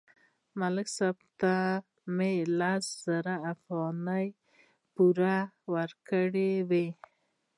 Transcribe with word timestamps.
ملک 0.59 0.87
صاحب 0.97 1.17
ته 1.39 1.53
مې 2.15 2.33
لس 2.59 2.85
زره 3.05 3.35
افغانۍ 3.53 4.27
پور 4.93 5.17
ورکړې 5.73 6.51
وې 6.69 6.87